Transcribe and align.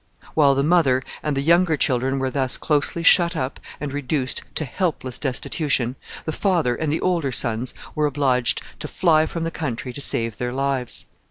While 0.33 0.55
the 0.55 0.63
mother 0.63 1.03
and 1.21 1.37
the 1.37 1.43
younger 1.43 1.77
children 1.77 2.17
were 2.17 2.31
thus 2.31 2.57
closely 2.57 3.03
shut 3.03 3.35
up 3.35 3.59
and 3.79 3.91
reduced 3.93 4.41
to 4.55 4.65
helpless 4.65 5.19
destitution, 5.19 5.95
the 6.25 6.31
father 6.31 6.75
and 6.75 6.91
the 6.91 7.01
older 7.01 7.31
sons 7.31 7.71
were 7.93 8.07
obliged 8.07 8.63
to 8.79 8.87
fly 8.87 9.27
from 9.27 9.43
the 9.43 9.51
country 9.51 9.93
to 9.93 10.01
save 10.01 10.37
their 10.37 10.53
lives. 10.53 11.05